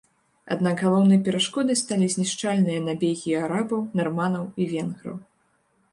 Аднак 0.53 0.79
галоўнай 0.85 1.19
перашкодай 1.27 1.77
сталі 1.83 2.07
знішчальныя 2.15 2.79
набегі 2.87 3.37
арабаў, 3.45 3.87
нарманаў 4.01 4.49
і 4.63 4.69
венграў. 4.73 5.17